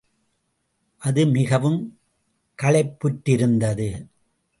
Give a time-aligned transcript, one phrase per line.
[1.01, 1.99] அது மிகவும்
[2.59, 3.89] களைப்புற்றிருந்தது.